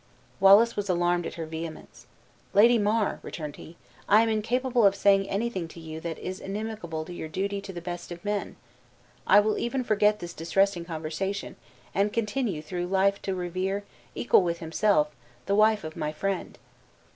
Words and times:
Wallace 0.39 0.75
was 0.75 0.89
alarmed 0.89 1.27
at 1.27 1.35
her 1.35 1.45
vehemence. 1.45 2.07
"Lady 2.55 2.79
Mar," 2.79 3.19
returned 3.21 3.57
he, 3.57 3.77
"I 4.09 4.23
am 4.23 4.29
incapable 4.29 4.83
of 4.83 4.95
saying 4.95 5.29
anything 5.29 5.67
to 5.67 5.79
you 5.79 5.99
that 5.99 6.17
is 6.17 6.39
inimical 6.39 7.05
to 7.05 7.13
your 7.13 7.27
duty 7.27 7.61
to 7.61 7.71
the 7.71 7.83
best 7.83 8.11
of 8.11 8.25
men. 8.25 8.55
I 9.27 9.39
will 9.39 9.59
even 9.59 9.83
forget 9.83 10.17
this 10.17 10.33
distressing 10.33 10.85
conversation, 10.85 11.55
and 11.93 12.11
continue 12.11 12.63
through 12.63 12.87
life 12.87 13.21
to 13.21 13.35
revere, 13.35 13.83
equal 14.15 14.41
with 14.41 14.57
himself, 14.57 15.11
the 15.45 15.53
wife 15.53 15.83
of 15.83 15.95
my 15.95 16.11
friend." 16.11 16.57